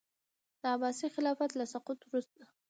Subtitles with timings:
[0.61, 2.43] د عباسي خلافت له سقوط وروسته.